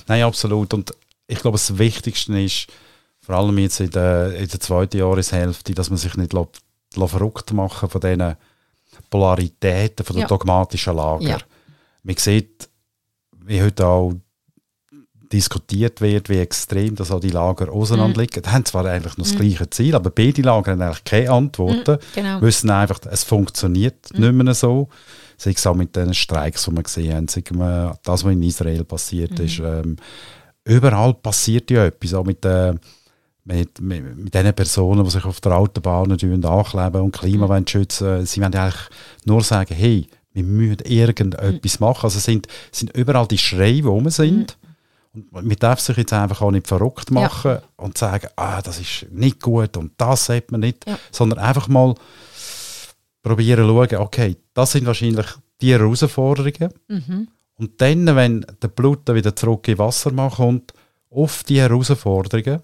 Nein, 0.07 0.23
absolut. 0.23 0.73
Und 0.73 0.95
ich 1.27 1.39
glaube, 1.41 1.57
das 1.57 1.79
Wichtigste 1.79 2.41
ist, 2.41 2.67
vor 3.21 3.37
allem 3.37 3.59
jetzt 3.59 3.81
in 3.81 3.91
der, 3.91 4.35
in 4.35 4.49
der 4.49 4.61
zweiten 4.61 4.99
Jahreshälfte, 4.99 5.75
dass 5.75 5.91
man 5.91 5.99
sich 5.99 6.15
nicht 6.17 6.33
verrückt 6.93 7.53
machen 7.53 7.89
von 7.89 8.01
diesen 8.01 8.37
Polaritäten, 9.09 10.05
von 10.05 10.17
den 10.17 10.23
Ja. 10.23 10.29
dogmatischen 10.29 10.97
Lager. 10.97 11.23
Ja. 11.25 11.39
Man 12.03 12.17
sieht, 12.17 12.69
wie 13.45 13.63
heute 13.63 13.87
auch 13.87 14.13
diskutiert 15.33 16.01
wird, 16.01 16.29
wie 16.29 16.39
extrem 16.39 16.97
dass 16.97 17.11
auch 17.11 17.21
die 17.21 17.31
Lager 17.31 17.71
auseinanderliegen. 17.73 18.43
Die 18.43 18.49
haben 18.49 18.65
zwar 18.65 18.85
eigentlich 18.87 19.17
noch 19.17 19.27
das 19.27 19.37
gleiche 19.37 19.71
Ziel, 19.71 19.95
aber 19.95 20.11
beide 20.11 20.43
Lager 20.43 20.73
haben 20.73 20.83
eigentlich 20.83 21.05
keine 21.05 21.31
Antworten. 21.31 21.99
genau. 22.15 22.41
Wissen 22.43 22.71
einfach, 22.71 22.99
es 23.11 23.23
funktioniert 23.23 24.09
nicht 24.13 24.33
mehr 24.33 24.55
so. 24.55 24.89
Sei 25.37 25.53
es 25.53 25.67
auch 25.67 25.75
mit 25.75 25.95
den 25.97 26.13
Streiks, 26.15 26.65
die 26.65 26.73
wir 26.73 26.83
gesehen 26.83 27.15
haben, 27.15 27.29
sei 27.29 27.43
das, 28.03 28.25
was 28.25 28.33
in 28.33 28.43
Israel 28.43 28.85
passiert 28.85 29.39
ist. 29.39 29.61
Ähm, 29.61 29.97
überall 30.65 31.15
passiert 31.15 31.71
ja 31.71 31.87
etwas, 31.87 32.13
auch 32.13 32.25
mit, 32.25 32.45
äh, 32.45 32.75
mit, 33.51 33.81
mit, 33.81 34.17
mit 34.17 34.35
den 34.35 34.55
Personen, 34.55 35.05
die 35.05 35.11
sich 35.11 35.25
auf 35.25 35.41
der 35.41 35.57
Autobahn 35.57 36.11
ankleben 36.13 37.01
und 37.01 37.13
Klima 37.13 37.49
wollen 37.49 37.67
schützen. 37.67 38.25
Sie 38.27 38.41
wollen 38.41 38.55
eigentlich 38.55 38.81
nur 39.25 39.43
sagen, 39.43 39.75
hey, 39.75 40.07
wir 40.33 40.45
müssen 40.45 40.79
irgendetwas 40.85 41.81
machen. 41.81 42.05
Also 42.05 42.19
es 42.19 42.25
sind, 42.25 42.47
sind 42.71 42.97
überall 42.97 43.27
die 43.27 43.39
Schreie, 43.39 43.75
die 43.75 43.81
rum 43.83 44.09
sind. 44.11 44.57
Und 45.13 45.33
man 45.33 45.49
darf 45.59 45.81
sich 45.81 45.97
jetzt 45.97 46.13
einfach 46.13 46.41
auch 46.41 46.53
nicht 46.53 46.69
verrückt 46.69 47.11
machen 47.11 47.59
und 47.77 47.99
sagen, 47.99 48.29
ah, 48.37 48.63
das 48.63 48.79
ist 48.79 49.07
nicht 49.11 49.41
gut 49.41 49.77
und 49.77 49.93
das 49.97 50.27
sollte 50.27 50.53
man 50.53 50.61
nicht, 50.61 50.87
Ja. 50.87 50.99
sondern 51.11 51.41
einfach 51.41 51.67
mal 51.67 51.97
probieren 53.23 53.67
zu 53.67 53.75
schauen, 53.75 53.97
okay, 54.03 54.37
das 54.55 54.73
sind 54.73 54.87
wahrscheinlich 54.87 55.27
die 55.61 55.73
Herausforderungen. 55.73 56.73
Mhm. 56.87 57.29
Und 57.57 57.81
dann, 57.81 58.07
wenn 58.15 58.47
der 58.63 58.69
Blut 58.69 59.13
wieder 59.13 59.35
zurück 59.35 59.67
in 59.67 59.79
Wasser 59.79 60.13
kommt, 60.13 60.73
auf 61.11 61.43
die 61.43 61.61
Herausforderungen, 61.61 62.63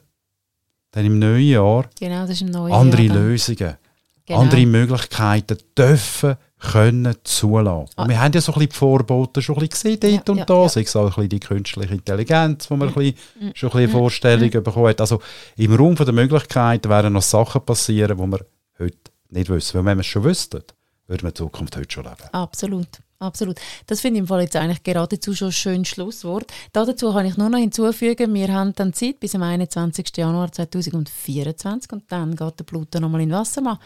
dann 0.96 1.04
im 1.04 1.18
neuen 1.18 1.46
Jahr 1.48 1.84
Genau, 2.00 2.24
neues 2.26 2.42
andere 2.72 3.02
Jahr. 3.02 3.16
Lösungen, 3.16 3.76
Genau. 4.24 4.40
andere 4.40 4.66
Möglichkeiten 4.66 5.58
dürfen, 5.78 6.34
können 6.58 7.14
zulassen. 7.22 7.90
Ah. 7.96 8.02
Und 8.02 8.08
wir 8.08 8.20
haben 8.20 8.32
ja 8.32 8.40
so 8.40 8.50
ein 8.52 8.54
bisschen 8.58 8.70
die 8.70 8.76
Vorbote 8.76 9.40
schon 9.42 9.56
ein 9.56 9.68
bisschen 9.68 10.00
gesehen 10.00 10.16
dort 10.24 10.26
Ja, 10.28 10.32
und 10.32 10.38
ja, 10.38 10.44
da, 10.46 10.62
ja. 10.62 10.68
sei 10.68 10.80
es 10.80 10.96
auch 10.96 11.02
ein 11.04 11.08
bisschen 11.10 11.28
die 11.28 11.40
künstliche 11.40 11.94
Intelligenz, 11.94 12.68
wo 12.70 12.76
man 12.76 12.88
ein 12.88 12.94
bisschen, 12.94 13.14
Mhm. 13.40 13.50
schon 13.54 13.68
ein 13.68 13.72
bisschen 13.72 13.78
eine 13.78 13.88
Vorstellung 13.92 14.50
bekommen 14.50 14.88
hat. 14.88 15.00
Also 15.00 15.20
im 15.56 15.74
Raum 15.76 15.94
der 15.94 16.12
Möglichkeiten 16.12 16.88
werden 16.88 17.12
noch 17.12 17.22
Sachen 17.22 17.60
passieren, 17.64 18.16
die 18.18 18.26
wir 18.26 18.40
heute 18.80 18.96
nicht 19.28 19.48
wissen. 19.50 19.74
Weil 19.78 19.84
wenn 19.84 19.98
wir 19.98 20.00
es 20.00 20.06
schon 20.06 20.24
wüssten, 20.24 20.62
würden 21.06 21.22
wir 21.22 21.28
in 21.28 21.34
Zukunft 21.36 21.76
heute 21.76 21.92
schon 21.92 22.04
leben. 22.04 22.16
Absolut, 22.32 22.88
absolut. 23.18 23.60
Das 23.86 24.00
finde 24.00 24.18
ich 24.18 24.22
im 24.22 24.26
Fall 24.26 24.42
jetzt 24.42 24.56
eigentlich 24.56 24.82
geradezu 24.82 25.34
schon 25.34 25.48
ein 25.48 25.52
schönes 25.52 25.88
Schlusswort. 25.88 26.52
Dazu 26.72 27.12
kann 27.12 27.26
ich 27.26 27.36
nur 27.36 27.48
noch 27.48 27.58
hinzufügen, 27.58 28.34
wir 28.34 28.52
haben 28.52 28.72
dann 28.74 28.92
Zeit 28.92 29.20
bis 29.20 29.34
am 29.34 29.42
21. 29.42 30.16
Januar 30.16 30.52
2024 30.52 31.92
und 31.92 32.10
dann 32.10 32.36
geht 32.36 32.58
der 32.58 32.64
Pluto 32.64 33.00
nochmal 33.00 33.22
in 33.22 33.32
Wassermann. 33.32 33.78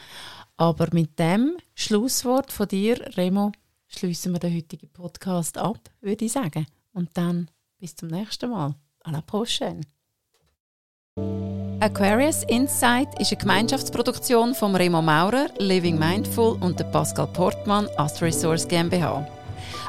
Aber 0.57 0.89
mit 0.93 1.19
dem 1.19 1.57
Schlusswort 1.75 2.53
von 2.53 2.69
dir, 2.69 2.99
Remo, 3.17 3.53
schließen 3.89 4.33
wir 4.33 4.39
den 4.39 4.55
heutigen 4.57 4.89
Podcast 4.91 5.57
ab, 5.59 5.79
würde 6.01 6.25
ich 6.25 6.33
sagen. 6.33 6.67
Und 6.93 7.11
dann 7.15 7.51
bis 7.79 7.97
zum 7.97 8.09
nächsten 8.09 8.51
Mal. 8.51 8.75
À 9.03 9.13
la 9.13 9.23
prochaine. 9.23 9.81
Aquarius 11.81 12.45
Insight 12.45 13.09
ist 13.19 13.33
eine 13.33 13.41
Gemeinschaftsproduktion 13.41 14.55
von 14.55 14.77
Remo 14.77 15.01
Maurer, 15.01 15.47
Living 15.59 15.99
Mindful 15.99 16.59
und 16.61 16.79
der 16.79 16.85
Pascal 16.85 17.27
Portmann, 17.27 17.89
Astro 17.97 18.27
Resource 18.27 18.69
GmbH. 18.69 19.27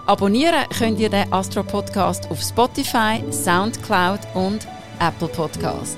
Abonnieren 0.08 0.64
könnt 0.78 1.02
ihr 1.02 1.10
den 1.10 1.32
Astro 1.34 1.64
Podcast 1.64 2.32
auf 2.32 2.42
Spotify, 2.42 3.22
Soundcloud 3.30 4.22
und 4.36 4.66
Apple 5.02 5.28
Podcast. 5.28 5.98